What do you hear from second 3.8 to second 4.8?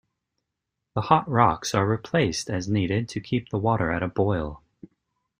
at a boil.